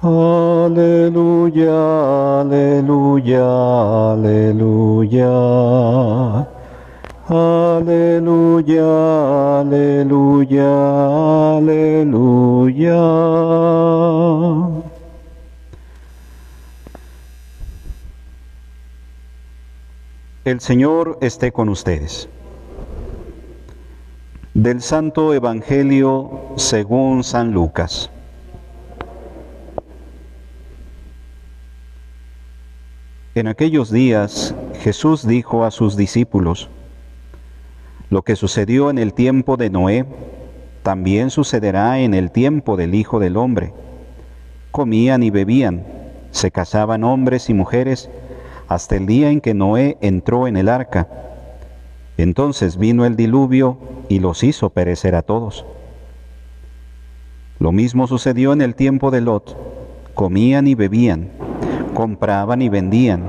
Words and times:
Aleluya, 0.00 1.74
aleluya, 2.42 4.12
aleluya. 4.12 5.26
Aleluya, 7.28 8.86
aleluya, 9.58 11.56
aleluya. 11.58 13.02
El 20.44 20.60
Señor 20.60 21.18
esté 21.20 21.50
con 21.50 21.68
ustedes. 21.68 22.28
Del 24.54 24.80
Santo 24.80 25.34
Evangelio 25.34 26.30
según 26.54 27.24
San 27.24 27.50
Lucas. 27.50 28.12
En 33.38 33.46
aquellos 33.46 33.92
días 33.92 34.52
Jesús 34.80 35.24
dijo 35.24 35.64
a 35.64 35.70
sus 35.70 35.96
discípulos, 35.96 36.68
lo 38.10 38.22
que 38.22 38.34
sucedió 38.34 38.90
en 38.90 38.98
el 38.98 39.14
tiempo 39.14 39.56
de 39.56 39.70
Noé, 39.70 40.06
también 40.82 41.30
sucederá 41.30 42.00
en 42.00 42.14
el 42.14 42.32
tiempo 42.32 42.76
del 42.76 42.96
Hijo 42.96 43.20
del 43.20 43.36
Hombre. 43.36 43.72
Comían 44.72 45.22
y 45.22 45.30
bebían, 45.30 45.86
se 46.32 46.50
casaban 46.50 47.04
hombres 47.04 47.48
y 47.48 47.54
mujeres, 47.54 48.10
hasta 48.66 48.96
el 48.96 49.06
día 49.06 49.30
en 49.30 49.40
que 49.40 49.54
Noé 49.54 49.98
entró 50.00 50.48
en 50.48 50.56
el 50.56 50.68
arca. 50.68 51.06
Entonces 52.16 52.76
vino 52.76 53.06
el 53.06 53.14
diluvio 53.14 53.78
y 54.08 54.18
los 54.18 54.42
hizo 54.42 54.70
perecer 54.70 55.14
a 55.14 55.22
todos. 55.22 55.64
Lo 57.60 57.70
mismo 57.70 58.08
sucedió 58.08 58.52
en 58.52 58.62
el 58.62 58.74
tiempo 58.74 59.12
de 59.12 59.20
Lot. 59.20 59.56
Comían 60.14 60.66
y 60.66 60.74
bebían 60.74 61.30
compraban 61.98 62.62
y 62.62 62.68
vendían, 62.68 63.24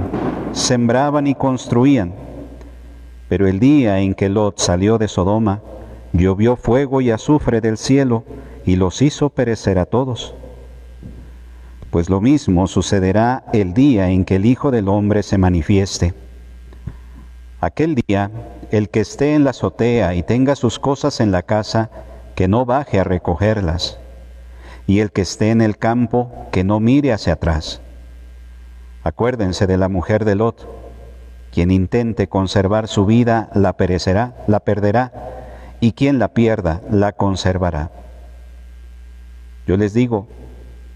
sembraban 0.52 1.26
y 1.26 1.34
construían. 1.34 2.14
Pero 3.28 3.48
el 3.48 3.60
día 3.60 3.98
en 3.98 4.14
que 4.14 4.30
Lot 4.30 4.60
salió 4.60 5.00
de 5.00 5.08
Sodoma, 5.08 5.62
llovió 6.14 6.56
fuego 6.56 7.02
y 7.02 7.10
azufre 7.10 7.62
del 7.62 7.80
cielo 7.80 8.26
y 8.68 8.76
los 8.76 9.02
hizo 9.02 9.32
perecer 9.32 9.80
a 9.80 9.88
todos. 9.88 10.36
Pues 11.90 12.12
lo 12.12 12.22
mismo 12.22 12.68
sucederá 12.68 13.44
el 13.54 13.74
día 13.74 14.12
en 14.12 14.24
que 14.24 14.36
el 14.36 14.46
Hijo 14.46 14.70
del 14.70 14.88
Hombre 14.88 15.24
se 15.24 15.40
manifieste. 15.40 16.14
Aquel 17.62 17.96
día, 17.96 18.30
el 18.70 18.90
que 18.90 19.00
esté 19.00 19.34
en 19.34 19.46
la 19.46 19.50
azotea 19.50 20.14
y 20.14 20.22
tenga 20.22 20.56
sus 20.56 20.78
cosas 20.78 21.22
en 21.22 21.32
la 21.32 21.42
casa, 21.42 21.90
que 22.36 22.48
no 22.48 22.68
baje 22.68 23.00
a 23.00 23.04
recogerlas, 23.04 23.98
y 24.86 25.00
el 25.00 25.12
que 25.12 25.24
esté 25.24 25.50
en 25.50 25.62
el 25.62 25.76
campo, 25.80 26.32
que 26.52 26.64
no 26.64 26.80
mire 26.80 27.12
hacia 27.14 27.34
atrás 27.34 27.82
Acuérdense 29.04 29.66
de 29.66 29.78
la 29.78 29.88
mujer 29.88 30.26
de 30.26 30.36
Lot. 30.36 30.68
Quien 31.52 31.72
intente 31.72 32.28
conservar 32.28 32.88
su 32.88 33.06
vida 33.06 33.50
la 33.54 33.74
perecerá, 33.74 34.36
la 34.48 34.60
perderá, 34.60 35.12
y 35.80 35.94
quien 35.94 36.20
la 36.20 36.30
pierda 36.30 36.82
la 36.92 37.12
conservará. 37.14 37.92
Yo 39.66 39.78
les 39.78 39.94
digo, 39.94 40.28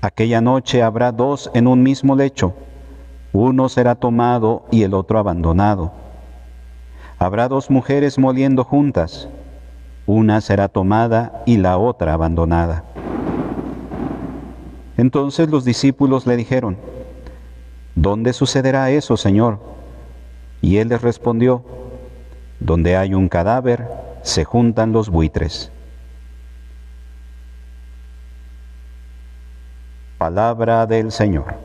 aquella 0.02 0.42
noche 0.42 0.84
habrá 0.84 1.12
dos 1.12 1.50
en 1.54 1.68
un 1.68 1.82
mismo 1.82 2.16
lecho, 2.16 2.54
uno 3.32 3.70
será 3.70 3.96
tomado 3.96 4.66
y 4.70 4.84
el 4.84 4.94
otro 4.94 5.18
abandonado. 5.18 5.92
Habrá 7.18 7.48
dos 7.48 7.72
mujeres 7.72 8.20
moliendo 8.20 8.64
juntas, 8.64 9.30
una 10.06 10.42
será 10.42 10.68
tomada 10.68 11.42
y 11.46 11.58
la 11.58 11.78
otra 11.78 12.14
abandonada. 12.14 12.84
Entonces 14.98 15.50
los 15.50 15.66
discípulos 15.66 16.28
le 16.28 16.36
dijeron, 16.36 16.78
¿Dónde 17.96 18.34
sucederá 18.34 18.90
eso, 18.90 19.18
Señor? 19.18 19.60
Y 20.62 20.78
él 20.78 20.90
les 20.90 21.02
respondió, 21.02 21.64
donde 22.60 22.96
hay 22.96 23.14
un 23.14 23.30
cadáver, 23.30 23.88
se 24.24 24.46
juntan 24.46 24.94
los 24.94 25.10
buitres. 25.10 25.72
Palabra 30.18 30.88
del 30.88 31.12
Señor. 31.12 31.56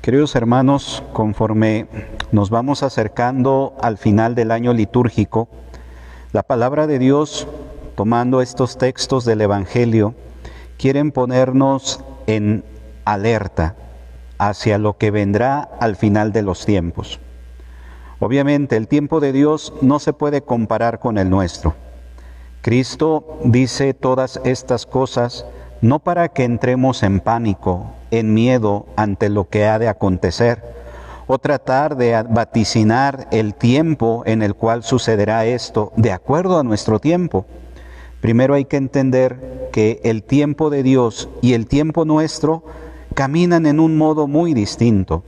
Queridos 0.00 0.34
hermanos, 0.34 1.02
conforme 1.12 1.86
nos 2.32 2.50
vamos 2.50 2.82
acercando 2.82 3.74
al 3.80 3.96
final 3.96 4.34
del 4.34 4.50
año 4.50 4.74
litúrgico, 4.74 5.48
la 6.32 6.42
palabra 6.42 6.86
de 6.86 6.98
Dios 6.98 7.46
tomando 7.94 8.40
estos 8.40 8.78
textos 8.78 9.24
del 9.24 9.40
Evangelio, 9.40 10.14
quieren 10.78 11.12
ponernos 11.12 12.00
en 12.26 12.64
alerta 13.04 13.76
hacia 14.38 14.78
lo 14.78 14.96
que 14.98 15.10
vendrá 15.10 15.68
al 15.80 15.96
final 15.96 16.32
de 16.32 16.42
los 16.42 16.66
tiempos. 16.66 17.20
Obviamente 18.20 18.76
el 18.76 18.88
tiempo 18.88 19.20
de 19.20 19.32
Dios 19.32 19.72
no 19.80 19.98
se 19.98 20.12
puede 20.12 20.42
comparar 20.42 20.98
con 20.98 21.18
el 21.18 21.30
nuestro. 21.30 21.74
Cristo 22.62 23.38
dice 23.44 23.92
todas 23.92 24.40
estas 24.44 24.86
cosas 24.86 25.44
no 25.80 25.98
para 25.98 26.30
que 26.30 26.44
entremos 26.44 27.02
en 27.02 27.20
pánico, 27.20 27.92
en 28.10 28.32
miedo 28.32 28.86
ante 28.96 29.28
lo 29.28 29.48
que 29.50 29.66
ha 29.66 29.78
de 29.78 29.88
acontecer, 29.88 30.62
o 31.26 31.38
tratar 31.38 31.96
de 31.96 32.22
vaticinar 32.22 33.28
el 33.30 33.54
tiempo 33.54 34.22
en 34.24 34.42
el 34.42 34.54
cual 34.54 34.82
sucederá 34.82 35.44
esto 35.44 35.92
de 35.96 36.12
acuerdo 36.12 36.58
a 36.58 36.62
nuestro 36.62 37.00
tiempo. 37.00 37.44
Primero 38.24 38.54
hay 38.54 38.64
que 38.64 38.78
entender 38.78 39.68
que 39.70 40.00
el 40.02 40.22
tiempo 40.22 40.70
de 40.70 40.82
Dios 40.82 41.28
y 41.42 41.52
el 41.52 41.66
tiempo 41.66 42.06
nuestro 42.06 42.64
caminan 43.12 43.66
en 43.66 43.78
un 43.78 43.98
modo 43.98 44.26
muy 44.26 44.54
distinto. 44.54 45.24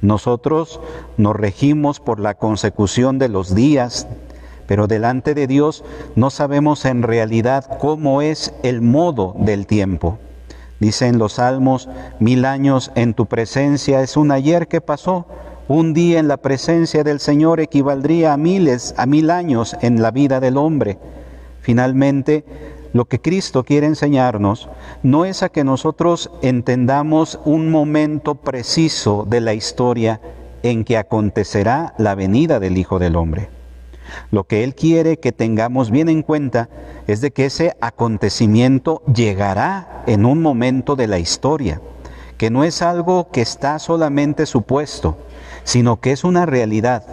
Nosotros 0.00 0.80
nos 1.18 1.36
regimos 1.36 2.00
por 2.00 2.20
la 2.20 2.32
consecución 2.32 3.18
de 3.18 3.28
los 3.28 3.54
días, 3.54 4.08
pero 4.66 4.86
delante 4.86 5.34
de 5.34 5.46
Dios 5.46 5.84
no 6.16 6.30
sabemos 6.30 6.86
en 6.86 7.02
realidad 7.02 7.76
cómo 7.78 8.22
es 8.22 8.54
el 8.62 8.80
modo 8.80 9.34
del 9.40 9.66
tiempo. 9.66 10.18
Dice 10.80 11.06
en 11.06 11.18
los 11.18 11.34
Salmos, 11.34 11.90
mil 12.18 12.46
años 12.46 12.90
en 12.94 13.12
tu 13.12 13.26
presencia 13.26 14.00
es 14.00 14.16
un 14.16 14.32
ayer 14.32 14.68
que 14.68 14.80
pasó, 14.80 15.26
un 15.68 15.92
día 15.92 16.18
en 16.18 16.28
la 16.28 16.38
presencia 16.38 17.04
del 17.04 17.20
Señor 17.20 17.60
equivaldría 17.60 18.32
a 18.32 18.38
miles, 18.38 18.94
a 18.96 19.04
mil 19.04 19.28
años 19.28 19.76
en 19.82 20.00
la 20.00 20.12
vida 20.12 20.40
del 20.40 20.56
hombre. 20.56 20.96
Finalmente, 21.60 22.44
lo 22.92 23.04
que 23.04 23.20
Cristo 23.20 23.64
quiere 23.64 23.86
enseñarnos 23.86 24.68
no 25.02 25.24
es 25.24 25.42
a 25.42 25.50
que 25.50 25.64
nosotros 25.64 26.30
entendamos 26.42 27.38
un 27.44 27.70
momento 27.70 28.34
preciso 28.34 29.26
de 29.28 29.40
la 29.40 29.54
historia 29.54 30.20
en 30.62 30.84
que 30.84 30.96
acontecerá 30.96 31.94
la 31.98 32.14
venida 32.14 32.60
del 32.60 32.78
Hijo 32.78 32.98
del 32.98 33.16
Hombre. 33.16 33.50
Lo 34.30 34.44
que 34.44 34.64
Él 34.64 34.74
quiere 34.74 35.18
que 35.18 35.32
tengamos 35.32 35.90
bien 35.90 36.08
en 36.08 36.22
cuenta 36.22 36.68
es 37.06 37.20
de 37.20 37.30
que 37.30 37.46
ese 37.46 37.76
acontecimiento 37.80 39.02
llegará 39.12 40.02
en 40.06 40.24
un 40.24 40.40
momento 40.40 40.96
de 40.96 41.06
la 41.06 41.18
historia, 41.18 41.80
que 42.38 42.50
no 42.50 42.64
es 42.64 42.82
algo 42.82 43.30
que 43.30 43.42
está 43.42 43.78
solamente 43.78 44.46
supuesto, 44.46 45.18
sino 45.64 46.00
que 46.00 46.12
es 46.12 46.24
una 46.24 46.46
realidad. 46.46 47.04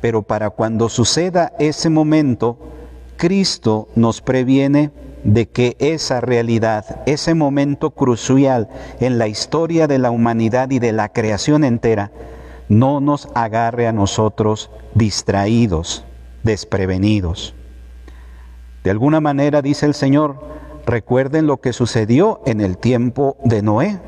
Pero 0.00 0.22
para 0.22 0.50
cuando 0.50 0.88
suceda 0.88 1.52
ese 1.58 1.90
momento, 1.90 2.56
Cristo 3.20 3.88
nos 3.96 4.22
previene 4.22 4.92
de 5.24 5.46
que 5.46 5.76
esa 5.78 6.22
realidad, 6.22 7.02
ese 7.04 7.34
momento 7.34 7.90
crucial 7.90 8.70
en 8.98 9.18
la 9.18 9.28
historia 9.28 9.86
de 9.86 9.98
la 9.98 10.10
humanidad 10.10 10.70
y 10.70 10.78
de 10.78 10.92
la 10.92 11.10
creación 11.10 11.62
entera, 11.62 12.12
no 12.70 13.02
nos 13.02 13.28
agarre 13.34 13.86
a 13.86 13.92
nosotros 13.92 14.70
distraídos, 14.94 16.06
desprevenidos. 16.44 17.54
De 18.84 18.90
alguna 18.90 19.20
manera, 19.20 19.60
dice 19.60 19.84
el 19.84 19.92
Señor, 19.92 20.42
recuerden 20.86 21.46
lo 21.46 21.58
que 21.58 21.74
sucedió 21.74 22.40
en 22.46 22.62
el 22.62 22.78
tiempo 22.78 23.36
de 23.44 23.60
Noé. 23.60 23.98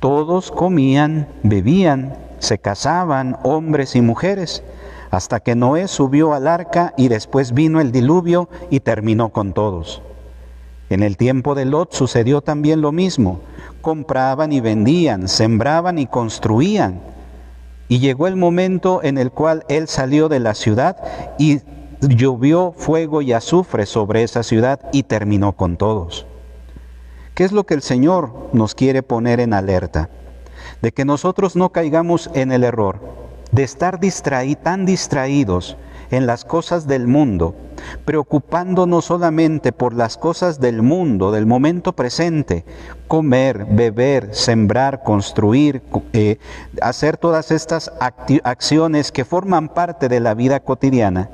Todos 0.00 0.50
comían, 0.50 1.28
bebían, 1.44 2.16
se 2.40 2.58
casaban, 2.58 3.38
hombres 3.44 3.94
y 3.94 4.00
mujeres, 4.00 4.64
hasta 5.10 5.40
que 5.40 5.54
Noé 5.54 5.88
subió 5.88 6.34
al 6.34 6.48
arca 6.48 6.94
y 6.96 7.08
después 7.08 7.52
vino 7.52 7.80
el 7.80 7.92
diluvio 7.92 8.48
y 8.70 8.80
terminó 8.80 9.30
con 9.30 9.52
todos. 9.52 10.02
En 10.88 11.02
el 11.02 11.16
tiempo 11.16 11.54
de 11.54 11.64
Lot 11.64 11.92
sucedió 11.92 12.42
también 12.42 12.80
lo 12.80 12.92
mismo. 12.92 13.40
Compraban 13.80 14.52
y 14.52 14.60
vendían, 14.60 15.28
sembraban 15.28 15.98
y 15.98 16.06
construían. 16.06 17.00
Y 17.88 17.98
llegó 17.98 18.26
el 18.26 18.36
momento 18.36 19.00
en 19.02 19.18
el 19.18 19.30
cual 19.30 19.64
él 19.68 19.88
salió 19.88 20.28
de 20.28 20.40
la 20.40 20.54
ciudad 20.54 20.96
y 21.38 21.60
llovió 22.00 22.72
fuego 22.76 23.22
y 23.22 23.32
azufre 23.32 23.86
sobre 23.86 24.22
esa 24.22 24.42
ciudad 24.42 24.80
y 24.92 25.04
terminó 25.04 25.52
con 25.52 25.76
todos. 25.76 26.26
¿Qué 27.34 27.44
es 27.44 27.52
lo 27.52 27.64
que 27.64 27.74
el 27.74 27.82
Señor 27.82 28.32
nos 28.52 28.74
quiere 28.74 29.02
poner 29.02 29.40
en 29.40 29.54
alerta? 29.54 30.08
De 30.82 30.92
que 30.92 31.04
nosotros 31.04 31.54
no 31.54 31.70
caigamos 31.70 32.30
en 32.34 32.50
el 32.50 32.64
error 32.64 33.25
de 33.52 33.62
estar 33.62 34.00
distraí, 34.00 34.56
tan 34.56 34.84
distraídos 34.84 35.76
en 36.10 36.26
las 36.26 36.44
cosas 36.44 36.86
del 36.86 37.06
mundo, 37.06 37.54
preocupándonos 38.04 39.06
solamente 39.06 39.72
por 39.72 39.94
las 39.94 40.16
cosas 40.16 40.60
del 40.60 40.82
mundo, 40.82 41.32
del 41.32 41.46
momento 41.46 41.92
presente, 41.94 42.64
comer, 43.08 43.64
beber, 43.64 44.34
sembrar, 44.34 45.02
construir, 45.02 45.82
eh, 46.12 46.38
hacer 46.80 47.16
todas 47.16 47.50
estas 47.50 47.90
acciones 48.44 49.12
que 49.12 49.24
forman 49.24 49.68
parte 49.68 50.08
de 50.08 50.20
la 50.20 50.34
vida 50.34 50.60
cotidiana, 50.60 51.30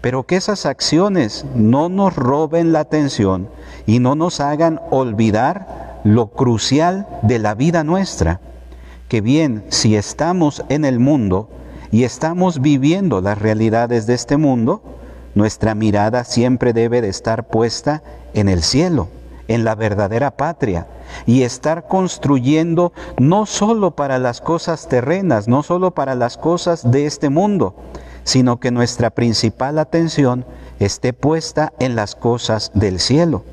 pero 0.00 0.24
que 0.24 0.36
esas 0.36 0.66
acciones 0.66 1.44
no 1.54 1.88
nos 1.88 2.16
roben 2.16 2.72
la 2.72 2.80
atención 2.80 3.48
y 3.86 3.98
no 3.98 4.14
nos 4.14 4.40
hagan 4.40 4.80
olvidar 4.90 6.00
lo 6.04 6.28
crucial 6.28 7.06
de 7.22 7.38
la 7.38 7.54
vida 7.54 7.84
nuestra, 7.84 8.40
que 9.14 9.20
bien 9.20 9.62
si 9.68 9.94
estamos 9.94 10.64
en 10.68 10.84
el 10.84 10.98
mundo 10.98 11.48
y 11.92 12.02
estamos 12.02 12.60
viviendo 12.60 13.20
las 13.20 13.38
realidades 13.38 14.08
de 14.08 14.14
este 14.14 14.36
mundo, 14.36 14.82
nuestra 15.36 15.76
mirada 15.76 16.24
siempre 16.24 16.72
debe 16.72 17.00
de 17.00 17.10
estar 17.10 17.46
puesta 17.46 18.02
en 18.32 18.48
el 18.48 18.64
cielo, 18.64 19.06
en 19.46 19.62
la 19.62 19.76
verdadera 19.76 20.32
patria, 20.32 20.88
y 21.26 21.42
estar 21.42 21.86
construyendo 21.86 22.92
no 23.16 23.46
solo 23.46 23.92
para 23.92 24.18
las 24.18 24.40
cosas 24.40 24.88
terrenas, 24.88 25.46
no 25.46 25.62
solo 25.62 25.92
para 25.92 26.16
las 26.16 26.36
cosas 26.36 26.90
de 26.90 27.06
este 27.06 27.28
mundo, 27.28 27.76
sino 28.24 28.58
que 28.58 28.72
nuestra 28.72 29.10
principal 29.10 29.78
atención 29.78 30.44
esté 30.80 31.12
puesta 31.12 31.72
en 31.78 31.94
las 31.94 32.16
cosas 32.16 32.72
del 32.74 32.98
cielo. 32.98 33.44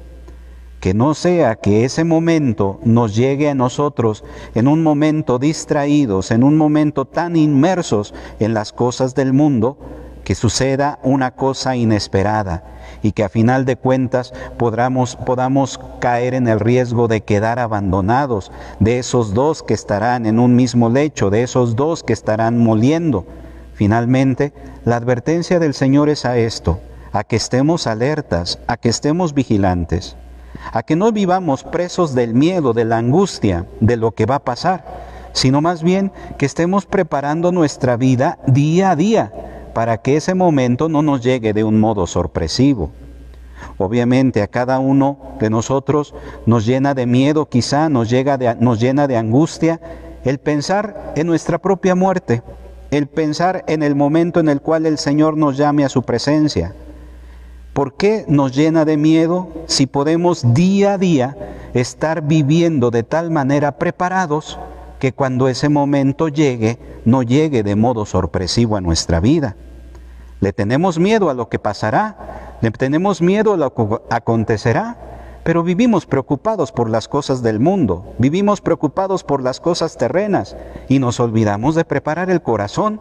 Que 0.81 0.95
no 0.95 1.13
sea 1.13 1.55
que 1.55 1.85
ese 1.85 2.03
momento 2.03 2.79
nos 2.83 3.15
llegue 3.15 3.49
a 3.49 3.55
nosotros 3.55 4.23
en 4.55 4.67
un 4.67 4.81
momento 4.81 5.37
distraídos, 5.37 6.31
en 6.31 6.43
un 6.43 6.57
momento 6.57 7.05
tan 7.05 7.35
inmersos 7.35 8.15
en 8.39 8.55
las 8.55 8.73
cosas 8.73 9.13
del 9.13 9.31
mundo, 9.31 9.77
que 10.23 10.33
suceda 10.33 10.99
una 11.03 11.35
cosa 11.35 11.75
inesperada 11.75 12.63
y 13.03 13.11
que 13.11 13.23
a 13.23 13.29
final 13.29 13.63
de 13.65 13.75
cuentas 13.75 14.33
podamos, 14.57 15.15
podamos 15.15 15.79
caer 15.99 16.33
en 16.33 16.47
el 16.47 16.59
riesgo 16.59 17.07
de 17.07 17.21
quedar 17.21 17.59
abandonados 17.59 18.51
de 18.79 18.97
esos 18.97 19.35
dos 19.35 19.61
que 19.61 19.75
estarán 19.75 20.25
en 20.25 20.39
un 20.39 20.55
mismo 20.55 20.89
lecho, 20.89 21.29
de 21.29 21.43
esos 21.43 21.75
dos 21.75 22.01
que 22.03 22.13
estarán 22.13 22.57
moliendo. 22.57 23.25
Finalmente, 23.75 24.51
la 24.83 24.95
advertencia 24.95 25.59
del 25.59 25.75
Señor 25.75 26.09
es 26.09 26.25
a 26.25 26.37
esto, 26.37 26.79
a 27.11 27.23
que 27.23 27.35
estemos 27.35 27.85
alertas, 27.85 28.59
a 28.65 28.77
que 28.77 28.89
estemos 28.89 29.33
vigilantes, 29.33 30.15
a 30.71 30.83
que 30.83 30.95
no 30.95 31.11
vivamos 31.11 31.63
presos 31.63 32.13
del 32.15 32.33
miedo, 32.33 32.73
de 32.73 32.85
la 32.85 32.97
angustia, 32.97 33.65
de 33.79 33.97
lo 33.97 34.11
que 34.11 34.25
va 34.25 34.35
a 34.35 34.43
pasar, 34.43 34.85
sino 35.33 35.61
más 35.61 35.83
bien 35.83 36.11
que 36.37 36.45
estemos 36.45 36.85
preparando 36.85 37.51
nuestra 37.51 37.97
vida 37.97 38.39
día 38.47 38.91
a 38.91 38.95
día 38.95 39.31
para 39.73 39.97
que 39.97 40.17
ese 40.17 40.33
momento 40.33 40.89
no 40.89 41.01
nos 41.01 41.21
llegue 41.21 41.53
de 41.53 41.63
un 41.63 41.79
modo 41.79 42.07
sorpresivo. 42.07 42.91
Obviamente 43.77 44.41
a 44.41 44.47
cada 44.47 44.79
uno 44.79 45.17
de 45.39 45.49
nosotros 45.49 46.13
nos 46.45 46.65
llena 46.65 46.93
de 46.93 47.05
miedo, 47.05 47.47
quizá 47.47 47.89
nos, 47.89 48.09
llega 48.09 48.37
nos 48.59 48.79
llena 48.79 49.07
de 49.07 49.17
angustia 49.17 49.79
el 50.23 50.39
pensar 50.39 51.13
en 51.15 51.27
nuestra 51.27 51.57
propia 51.57 51.95
muerte, 51.95 52.43
el 52.91 53.07
pensar 53.07 53.63
en 53.67 53.83
el 53.83 53.95
momento 53.95 54.39
en 54.39 54.49
el 54.49 54.61
cual 54.61 54.85
el 54.85 54.97
Señor 54.97 55.37
nos 55.37 55.57
llame 55.57 55.85
a 55.85 55.89
su 55.89 56.03
presencia. 56.03 56.73
¿Por 57.73 57.93
qué 57.93 58.25
nos 58.27 58.53
llena 58.55 58.85
de 58.85 58.97
miedo 58.97 59.47
si 59.67 59.87
podemos 59.87 60.53
día 60.53 60.93
a 60.93 60.97
día 60.97 61.37
estar 61.73 62.21
viviendo 62.21 62.91
de 62.91 63.03
tal 63.03 63.31
manera 63.31 63.77
preparados 63.77 64.59
que 64.99 65.13
cuando 65.13 65.47
ese 65.47 65.67
momento 65.67 66.27
llegue, 66.27 66.77
no 67.05 67.23
llegue 67.23 67.63
de 67.63 67.75
modo 67.75 68.05
sorpresivo 68.05 68.75
a 68.75 68.81
nuestra 68.81 69.19
vida. 69.19 69.55
Le 70.41 70.53
tenemos 70.53 70.99
miedo 70.99 71.29
a 71.29 71.33
lo 71.33 71.49
que 71.49 71.59
pasará, 71.59 72.57
le 72.61 72.69
tenemos 72.69 73.21
miedo 73.21 73.53
a 73.53 73.57
lo 73.57 73.73
que 73.73 73.83
acontecerá, 74.11 74.97
pero 75.43 75.63
vivimos 75.63 76.05
preocupados 76.05 76.71
por 76.71 76.87
las 76.87 77.07
cosas 77.07 77.41
del 77.41 77.59
mundo, 77.59 78.13
vivimos 78.19 78.61
preocupados 78.61 79.23
por 79.23 79.41
las 79.41 79.59
cosas 79.59 79.97
terrenas 79.97 80.55
y 80.87 80.99
nos 80.99 81.19
olvidamos 81.19 81.73
de 81.73 81.83
preparar 81.83 82.29
el 82.29 82.43
corazón, 82.43 82.99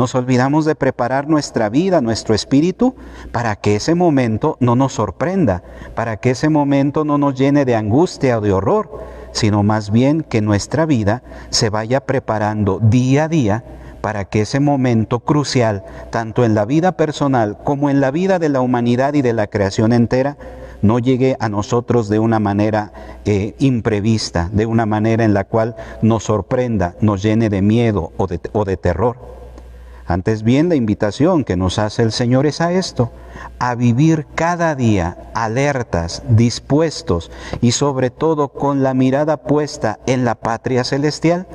nos 0.00 0.14
olvidamos 0.14 0.64
de 0.64 0.74
preparar 0.74 1.28
nuestra 1.28 1.68
vida, 1.68 2.00
nuestro 2.00 2.34
espíritu, 2.34 2.94
para 3.32 3.56
que 3.56 3.76
ese 3.76 3.94
momento 3.94 4.56
no 4.58 4.74
nos 4.74 4.94
sorprenda, 4.94 5.62
para 5.94 6.16
que 6.16 6.30
ese 6.30 6.48
momento 6.48 7.04
no 7.04 7.18
nos 7.18 7.34
llene 7.34 7.66
de 7.66 7.76
angustia 7.76 8.38
o 8.38 8.40
de 8.40 8.50
horror, 8.50 8.90
sino 9.32 9.62
más 9.62 9.90
bien 9.90 10.22
que 10.22 10.40
nuestra 10.40 10.86
vida 10.86 11.22
se 11.50 11.68
vaya 11.68 12.00
preparando 12.00 12.78
día 12.82 13.24
a 13.24 13.28
día 13.28 13.62
para 14.00 14.24
que 14.24 14.40
ese 14.40 14.58
momento 14.58 15.20
crucial, 15.20 15.84
tanto 16.08 16.46
en 16.46 16.54
la 16.54 16.64
vida 16.64 16.92
personal 16.92 17.58
como 17.62 17.90
en 17.90 18.00
la 18.00 18.10
vida 18.10 18.38
de 18.38 18.48
la 18.48 18.62
humanidad 18.62 19.12
y 19.12 19.20
de 19.20 19.34
la 19.34 19.48
creación 19.48 19.92
entera, 19.92 20.38
no 20.80 20.98
llegue 20.98 21.36
a 21.40 21.50
nosotros 21.50 22.08
de 22.08 22.20
una 22.20 22.38
manera 22.38 22.94
eh, 23.26 23.54
imprevista, 23.58 24.48
de 24.50 24.64
una 24.64 24.86
manera 24.86 25.26
en 25.26 25.34
la 25.34 25.44
cual 25.44 25.76
nos 26.00 26.24
sorprenda, 26.24 26.94
nos 27.02 27.22
llene 27.22 27.50
de 27.50 27.60
miedo 27.60 28.12
o 28.16 28.26
de, 28.26 28.40
o 28.54 28.64
de 28.64 28.78
terror. 28.78 29.39
Antes 30.10 30.42
bien, 30.42 30.68
la 30.68 30.74
invitación 30.74 31.44
que 31.44 31.56
nos 31.56 31.78
hace 31.78 32.02
el 32.02 32.10
Señor 32.10 32.44
es 32.44 32.60
a 32.60 32.72
esto, 32.72 33.12
a 33.60 33.76
vivir 33.76 34.26
cada 34.34 34.74
día 34.74 35.16
alertas, 35.34 36.24
dispuestos 36.28 37.30
y 37.60 37.70
sobre 37.70 38.10
todo 38.10 38.48
con 38.48 38.82
la 38.82 38.92
mirada 38.92 39.36
puesta 39.36 40.00
en 40.06 40.24
la 40.24 40.34
patria 40.34 40.82
celestial, 40.82 41.46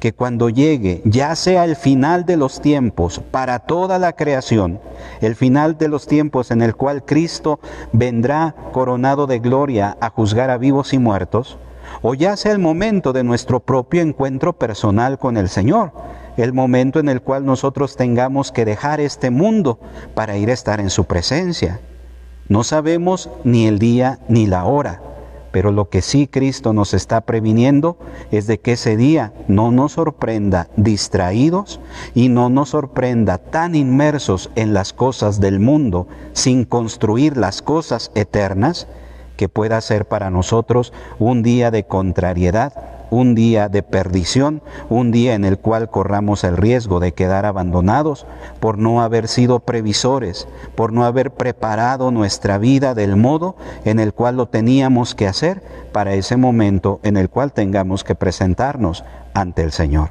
que 0.00 0.12
cuando 0.12 0.48
llegue, 0.48 1.02
ya 1.04 1.36
sea 1.36 1.64
el 1.64 1.76
final 1.76 2.26
de 2.26 2.36
los 2.36 2.60
tiempos 2.60 3.20
para 3.30 3.60
toda 3.60 4.00
la 4.00 4.14
creación, 4.14 4.80
el 5.20 5.36
final 5.36 5.78
de 5.78 5.86
los 5.86 6.08
tiempos 6.08 6.50
en 6.50 6.62
el 6.62 6.74
cual 6.74 7.04
Cristo 7.04 7.60
vendrá 7.92 8.56
coronado 8.72 9.28
de 9.28 9.38
gloria 9.38 9.96
a 10.00 10.10
juzgar 10.10 10.50
a 10.50 10.58
vivos 10.58 10.94
y 10.94 10.98
muertos, 10.98 11.58
o 12.02 12.14
ya 12.14 12.36
sea 12.36 12.50
el 12.50 12.58
momento 12.58 13.12
de 13.12 13.22
nuestro 13.22 13.60
propio 13.60 14.02
encuentro 14.02 14.52
personal 14.52 15.16
con 15.16 15.36
el 15.36 15.48
Señor, 15.48 15.92
el 16.40 16.52
momento 16.52 17.00
en 17.00 17.08
el 17.08 17.22
cual 17.22 17.44
nosotros 17.44 17.96
tengamos 17.96 18.52
que 18.52 18.64
dejar 18.64 19.00
este 19.00 19.30
mundo 19.30 19.78
para 20.14 20.36
ir 20.36 20.50
a 20.50 20.54
estar 20.54 20.80
en 20.80 20.90
su 20.90 21.04
presencia. 21.04 21.80
No 22.48 22.64
sabemos 22.64 23.30
ni 23.44 23.66
el 23.66 23.78
día 23.78 24.18
ni 24.28 24.46
la 24.46 24.64
hora, 24.64 25.00
pero 25.52 25.72
lo 25.72 25.88
que 25.88 26.02
sí 26.02 26.26
Cristo 26.26 26.72
nos 26.72 26.94
está 26.94 27.22
previniendo 27.22 27.96
es 28.30 28.46
de 28.46 28.58
que 28.58 28.72
ese 28.72 28.96
día 28.96 29.32
no 29.48 29.70
nos 29.70 29.92
sorprenda 29.92 30.68
distraídos 30.76 31.80
y 32.14 32.28
no 32.28 32.50
nos 32.50 32.70
sorprenda 32.70 33.38
tan 33.38 33.74
inmersos 33.74 34.50
en 34.54 34.74
las 34.74 34.92
cosas 34.92 35.40
del 35.40 35.60
mundo 35.60 36.06
sin 36.32 36.64
construir 36.64 37.36
las 37.36 37.62
cosas 37.62 38.12
eternas 38.14 38.86
que 39.36 39.48
pueda 39.48 39.80
ser 39.80 40.06
para 40.06 40.30
nosotros 40.30 40.92
un 41.18 41.42
día 41.42 41.70
de 41.70 41.84
contrariedad 41.84 42.99
un 43.10 43.34
día 43.34 43.68
de 43.68 43.82
perdición, 43.82 44.62
un 44.88 45.10
día 45.10 45.34
en 45.34 45.44
el 45.44 45.58
cual 45.58 45.90
corramos 45.90 46.44
el 46.44 46.56
riesgo 46.56 47.00
de 47.00 47.12
quedar 47.12 47.44
abandonados 47.44 48.26
por 48.60 48.78
no 48.78 49.02
haber 49.02 49.28
sido 49.28 49.60
previsores, 49.60 50.48
por 50.74 50.92
no 50.92 51.04
haber 51.04 51.32
preparado 51.32 52.10
nuestra 52.10 52.58
vida 52.58 52.94
del 52.94 53.16
modo 53.16 53.56
en 53.84 54.00
el 54.00 54.14
cual 54.14 54.36
lo 54.36 54.46
teníamos 54.46 55.14
que 55.14 55.26
hacer 55.26 55.62
para 55.92 56.14
ese 56.14 56.36
momento 56.36 57.00
en 57.02 57.16
el 57.16 57.28
cual 57.28 57.52
tengamos 57.52 58.04
que 58.04 58.14
presentarnos 58.14 59.04
ante 59.34 59.62
el 59.62 59.72
Señor. 59.72 60.10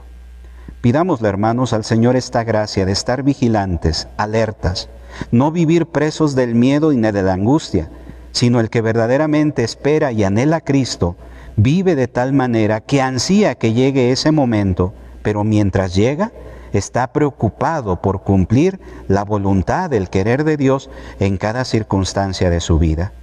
Pidámosle, 0.82 1.28
hermanos, 1.28 1.74
al 1.74 1.84
Señor 1.84 2.16
esta 2.16 2.44
gracia 2.44 2.86
de 2.86 2.94
estar 2.94 3.24
vigilantes, 3.24 4.08
alertas, 4.18 4.90
no 5.32 5.52
vivir 5.52 5.88
presos 5.88 6.36
del 6.36 6.56
miedo 6.56 6.94
y 6.94 7.02
de 7.02 7.24
la 7.24 7.34
angustia, 7.34 7.90
sino 8.32 8.60
el 8.60 8.70
que 8.70 8.82
verdaderamente 8.82 9.64
espera 9.64 10.12
y 10.12 10.24
anhela 10.24 10.58
a 10.58 10.62
Cristo, 10.62 11.16
vive 11.56 11.96
de 11.96 12.08
tal 12.08 12.34
manera 12.34 12.82
que 12.82 13.02
ansía 13.02 13.56
que 13.56 13.74
llegue 13.74 14.12
ese 14.12 14.32
momento, 14.32 14.94
pero 15.22 15.44
mientras 15.44 15.96
llega, 15.96 16.32
está 16.74 17.12
preocupado 17.12 18.02
por 18.02 18.22
cumplir 18.22 18.80
la 19.08 19.24
voluntad, 19.24 19.94
el 19.94 20.10
querer 20.10 20.44
de 20.44 20.58
Dios 20.58 20.90
en 21.20 21.38
cada 21.38 21.66
circunstancia 21.66 22.50
de 22.50 22.60
su 22.60 22.80
vida. 22.80 23.14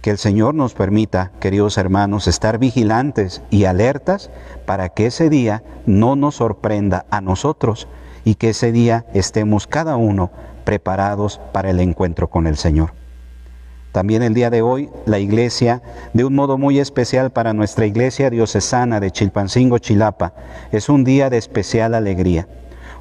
Que 0.00 0.10
el 0.10 0.18
Señor 0.18 0.54
nos 0.54 0.74
permita, 0.74 1.30
queridos 1.38 1.78
hermanos, 1.78 2.26
estar 2.26 2.58
vigilantes 2.58 3.42
y 3.50 3.64
alertas 3.64 4.30
para 4.66 4.88
que 4.88 5.06
ese 5.06 5.30
día 5.30 5.62
no 5.86 6.16
nos 6.16 6.36
sorprenda 6.36 7.06
a 7.10 7.20
nosotros 7.20 7.86
y 8.24 8.34
que 8.34 8.50
ese 8.50 8.72
día 8.72 9.06
estemos 9.14 9.66
cada 9.66 9.96
uno 9.96 10.30
preparados 10.64 11.40
para 11.52 11.70
el 11.70 11.80
encuentro 11.80 12.28
con 12.30 12.46
el 12.46 12.56
Señor. 12.56 13.01
También 13.92 14.22
el 14.22 14.32
día 14.32 14.48
de 14.48 14.62
hoy 14.62 14.88
la 15.04 15.18
iglesia, 15.18 15.82
de 16.14 16.24
un 16.24 16.34
modo 16.34 16.56
muy 16.56 16.78
especial 16.78 17.30
para 17.30 17.52
nuestra 17.52 17.84
iglesia 17.84 18.30
diocesana 18.30 19.00
de 19.00 19.10
Chilpancingo, 19.10 19.78
Chilapa, 19.78 20.32
es 20.72 20.88
un 20.88 21.04
día 21.04 21.28
de 21.28 21.36
especial 21.36 21.94
alegría. 21.94 22.48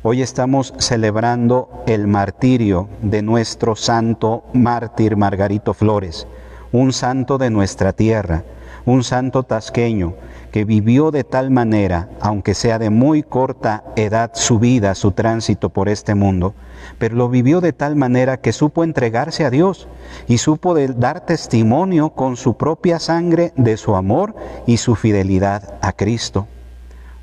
Hoy 0.04 0.22
estamos 0.22 0.74
celebrando 0.80 1.70
el 1.88 2.08
martirio 2.08 2.90
de 3.02 3.22
nuestro 3.22 3.78
santo 3.78 4.44
mártir 4.52 5.16
Margarito 5.16 5.74
Flores, 5.74 6.28
un 6.74 6.92
santo 6.92 7.38
de 7.38 7.50
nuestra 7.50 7.94
tierra, 7.94 8.44
un 8.86 9.06
santo 9.06 9.44
tasqueño 9.44 10.16
que 10.51 10.65
vivió 10.65 11.12
de 11.12 11.24
tal 11.24 11.50
manera, 11.50 12.10
aunque 12.20 12.53
sea 12.53 12.77
de 12.77 12.89
muy 12.89 13.24
corta 13.24 13.84
edad 13.96 14.31
su 14.34 14.60
vida, 14.60 14.96
su 14.96 15.12
tránsito 15.12 15.70
por 15.70 15.88
este 15.88 16.13
mundo, 16.13 16.53
pero 16.98 17.15
lo 17.15 17.29
vivió 17.29 17.62
de 17.62 17.74
tal 17.74 17.96
manera 17.96 18.38
que 18.38 18.51
supo 18.51 18.84
entregarse 18.84 19.46
a 19.46 19.50
Dios 19.50 19.88
y 20.27 20.38
supo 20.38 20.75
dar 20.75 21.25
testimonio 21.25 22.10
con 22.10 22.36
su 22.36 22.55
propia 22.58 23.00
sangre 23.00 23.53
de 23.55 23.77
su 23.77 23.96
amor 23.96 24.36
y 24.67 24.77
su 24.77 24.96
fidelidad 24.96 25.79
a 25.81 25.93
Cristo. 25.93 26.48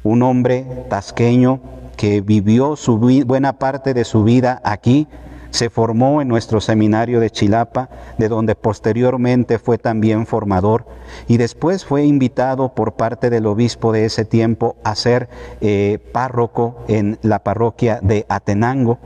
Un 0.02 0.23
hombre 0.23 0.64
tasqueño 0.88 1.61
que 1.97 2.20
vivió 2.20 2.76
su 2.76 2.99
buena 2.99 3.54
parte 3.54 3.92
de 3.92 4.04
su 4.04 4.25
vida 4.25 4.61
aquí, 4.64 5.06
se 5.50 5.71
formó 5.71 6.21
en 6.21 6.28
nuestro 6.28 6.61
seminario 6.61 7.21
de 7.21 7.31
Chilapa, 7.31 7.88
de 8.19 8.28
donde 8.28 8.55
posteriormente 8.55 9.59
fue 9.59 9.78
también 9.78 10.26
formador, 10.26 10.87
y 11.26 11.37
después 11.37 11.85
fue 11.85 12.05
invitado 12.05 12.75
por 12.75 12.93
parte 12.93 13.31
del 13.31 13.47
obispo 13.47 13.93
de 13.93 14.05
ese 14.05 14.25
tiempo 14.25 14.76
a 14.85 14.95
ser 14.95 15.28
eh, 15.61 15.99
párroco 16.12 16.76
en 16.88 17.19
la 17.23 17.40
parroquia 17.40 18.00
de 18.02 18.26
Atenango. 18.28 18.99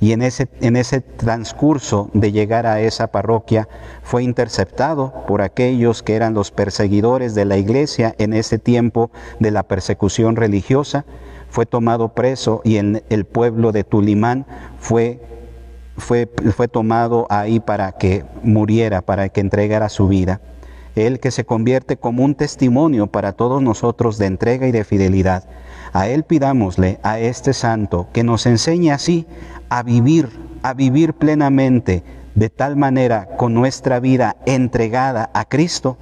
Y 0.00 0.12
en 0.12 0.20
ese, 0.20 0.48
en 0.60 0.76
ese 0.76 1.00
transcurso 1.00 2.10
de 2.12 2.30
llegar 2.30 2.66
a 2.66 2.80
esa 2.80 3.06
parroquia 3.06 3.68
fue 4.02 4.22
interceptado 4.22 5.14
por 5.26 5.40
aquellos 5.40 6.02
que 6.02 6.14
eran 6.14 6.34
los 6.34 6.50
perseguidores 6.50 7.34
de 7.34 7.46
la 7.46 7.56
iglesia 7.56 8.14
en 8.18 8.34
ese 8.34 8.58
tiempo 8.58 9.10
de 9.38 9.50
la 9.50 9.62
persecución 9.62 10.36
religiosa. 10.36 11.06
Fue 11.48 11.64
tomado 11.64 12.10
preso 12.10 12.60
y 12.64 12.76
en 12.76 13.02
el 13.08 13.24
pueblo 13.24 13.72
de 13.72 13.84
Tulimán 13.84 14.44
fue 14.78 15.20
fue, 15.96 16.28
fue 16.54 16.68
tomado 16.68 17.26
ahí 17.30 17.60
para 17.60 17.92
que 17.92 18.24
muriera, 18.42 19.00
para 19.02 19.28
que 19.28 19.40
entregara 19.40 19.88
su 19.88 20.08
vida. 20.08 20.40
Él 20.96 21.18
que 21.18 21.30
se 21.30 21.44
convierte 21.44 21.96
como 21.96 22.24
un 22.24 22.34
testimonio 22.34 23.08
para 23.08 23.32
todos 23.32 23.60
nosotros 23.62 24.18
de 24.18 24.26
entrega 24.26 24.68
y 24.68 24.72
de 24.72 24.84
fidelidad. 24.84 25.44
A 25.92 26.08
Él 26.08 26.24
pidámosle, 26.24 26.98
a 27.02 27.18
este 27.18 27.52
santo, 27.52 28.08
que 28.12 28.24
nos 28.24 28.46
enseñe 28.46 28.90
así 28.90 29.26
a 29.68 29.82
vivir, 29.82 30.28
a 30.62 30.74
vivir 30.74 31.14
plenamente, 31.14 32.02
de 32.34 32.50
tal 32.50 32.76
manera 32.76 33.28
con 33.36 33.54
nuestra 33.54 34.00
vida 34.00 34.36
entregada 34.46 35.30
a 35.34 35.44
Cristo, 35.44 35.96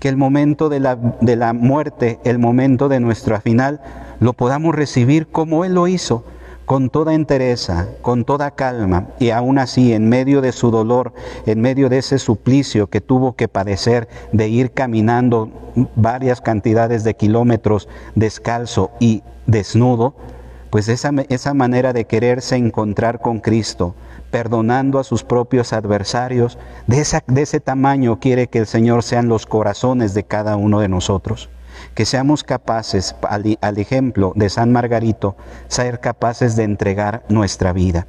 que 0.00 0.08
el 0.08 0.16
momento 0.16 0.68
de 0.68 0.80
la, 0.80 0.96
de 0.96 1.36
la 1.36 1.52
muerte, 1.52 2.18
el 2.24 2.38
momento 2.38 2.88
de 2.88 3.00
nuestra 3.00 3.40
final, 3.40 3.80
lo 4.20 4.32
podamos 4.32 4.74
recibir 4.74 5.26
como 5.26 5.64
Él 5.64 5.74
lo 5.74 5.88
hizo 5.88 6.24
con 6.66 6.90
toda 6.90 7.14
entereza, 7.14 7.86
con 8.02 8.24
toda 8.24 8.50
calma, 8.50 9.06
y 9.20 9.30
aún 9.30 9.58
así 9.58 9.92
en 9.92 10.08
medio 10.08 10.40
de 10.40 10.50
su 10.50 10.72
dolor, 10.72 11.12
en 11.46 11.60
medio 11.60 11.88
de 11.88 11.98
ese 11.98 12.18
suplicio 12.18 12.88
que 12.88 13.00
tuvo 13.00 13.36
que 13.36 13.46
padecer 13.46 14.08
de 14.32 14.48
ir 14.48 14.72
caminando 14.72 15.48
varias 15.94 16.40
cantidades 16.40 17.04
de 17.04 17.14
kilómetros 17.14 17.88
descalzo 18.16 18.90
y 18.98 19.22
desnudo, 19.46 20.16
pues 20.70 20.88
esa, 20.88 21.12
esa 21.28 21.54
manera 21.54 21.92
de 21.92 22.04
quererse 22.04 22.56
encontrar 22.56 23.20
con 23.20 23.38
Cristo, 23.38 23.94
perdonando 24.32 24.98
a 24.98 25.04
sus 25.04 25.22
propios 25.22 25.72
adversarios, 25.72 26.58
de, 26.88 27.00
esa, 27.00 27.22
de 27.28 27.42
ese 27.42 27.60
tamaño 27.60 28.18
quiere 28.18 28.48
que 28.48 28.58
el 28.58 28.66
Señor 28.66 29.04
sean 29.04 29.28
los 29.28 29.46
corazones 29.46 30.14
de 30.14 30.24
cada 30.24 30.56
uno 30.56 30.80
de 30.80 30.88
nosotros 30.88 31.48
que 31.96 32.04
seamos 32.04 32.44
capaces, 32.44 33.16
al, 33.22 33.78
ejemplo 33.78 34.32
de 34.36 34.50
San 34.50 34.70
Margarito, 34.70 35.34
ser 35.66 35.98
capaces 35.98 36.54
de 36.54 36.64
entregar 36.64 37.24
nuestra 37.30 37.72
vida. 37.72 38.06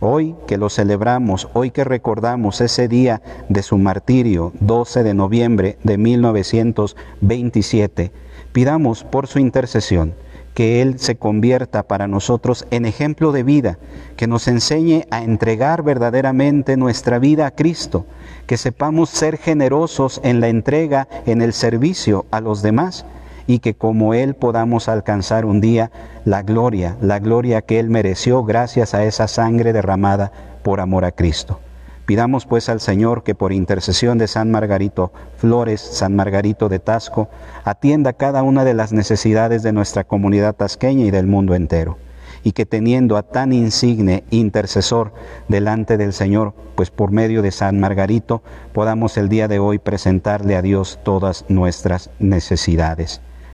Hoy 0.00 0.34
que 0.48 0.58
lo 0.58 0.68
celebramos, 0.68 1.48
hoy 1.52 1.70
que 1.70 1.84
recordamos 1.84 2.60
ese 2.60 2.88
día 2.88 3.22
de 3.48 3.62
su 3.62 3.78
martirio, 3.78 4.52
12 4.58 5.04
de 5.04 5.14
noviembre 5.14 5.78
de 5.84 5.98
1927, 5.98 8.10
pidamos 8.52 9.04
por 9.04 9.28
su 9.28 9.38
intercesión 9.38 10.16
que 10.54 10.82
Él 10.82 10.98
se 10.98 11.16
convierta 11.16 11.82
para 11.82 12.08
nosotros 12.08 12.66
en 12.70 12.84
ejemplo 12.84 13.32
de 13.32 13.42
vida, 13.42 13.78
que 14.16 14.26
nos 14.26 14.48
enseñe 14.48 15.06
a 15.10 15.22
entregar 15.22 15.82
verdaderamente 15.82 16.76
nuestra 16.76 17.18
vida 17.18 17.46
a 17.46 17.50
Cristo, 17.52 18.06
que 18.46 18.56
sepamos 18.56 19.10
ser 19.10 19.38
generosos 19.38 20.20
en 20.24 20.40
la 20.40 20.48
entrega, 20.48 21.08
en 21.26 21.42
el 21.42 21.52
servicio 21.52 22.26
a 22.30 22.40
los 22.40 22.62
demás 22.62 23.06
y 23.46 23.58
que 23.58 23.74
como 23.74 24.14
Él 24.14 24.34
podamos 24.34 24.88
alcanzar 24.88 25.44
un 25.44 25.60
día 25.60 25.90
la 26.24 26.42
gloria, 26.42 26.96
la 27.00 27.18
gloria 27.18 27.62
que 27.62 27.80
Él 27.80 27.90
mereció 27.90 28.44
gracias 28.44 28.94
a 28.94 29.04
esa 29.04 29.28
sangre 29.28 29.72
derramada 29.72 30.32
por 30.62 30.80
amor 30.80 31.04
a 31.04 31.12
Cristo. 31.12 31.58
Pidamos 32.06 32.46
pues 32.46 32.68
al 32.68 32.80
Señor 32.80 33.22
que 33.22 33.34
por 33.34 33.52
intercesión 33.52 34.18
de 34.18 34.26
San 34.26 34.50
Margarito 34.50 35.12
Flores, 35.36 35.80
San 35.80 36.16
Margarito 36.16 36.68
de 36.68 36.80
Tasco, 36.80 37.28
atienda 37.64 38.12
cada 38.12 38.42
una 38.42 38.64
de 38.64 38.74
las 38.74 38.92
necesidades 38.92 39.62
de 39.62 39.72
nuestra 39.72 40.04
comunidad 40.04 40.56
tasqueña 40.56 41.04
y 41.04 41.12
del 41.12 41.28
mundo 41.28 41.54
entero. 41.54 41.98
Y 42.42 42.52
que 42.52 42.66
teniendo 42.66 43.16
a 43.16 43.22
tan 43.22 43.52
insigne 43.52 44.24
intercesor 44.30 45.12
delante 45.46 45.96
del 45.96 46.12
Señor, 46.12 46.54
pues 46.74 46.90
por 46.90 47.12
medio 47.12 47.40
de 47.40 47.52
San 47.52 47.78
Margarito, 47.78 48.42
podamos 48.72 49.16
el 49.16 49.28
día 49.28 49.46
de 49.46 49.60
hoy 49.60 49.78
presentarle 49.78 50.56
a 50.56 50.62
Dios 50.62 50.98
todas 51.04 51.44
nuestras 51.48 52.10
necesidades. 52.18 53.20